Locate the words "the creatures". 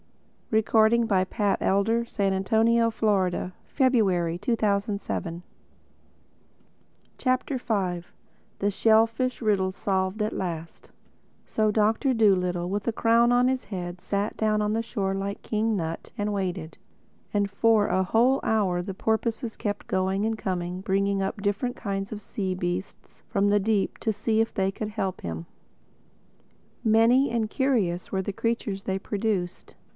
28.23-28.83